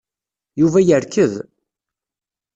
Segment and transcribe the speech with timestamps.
[0.61, 1.17] Yuba yerked.